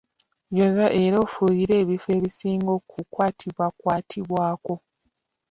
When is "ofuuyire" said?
1.25-1.73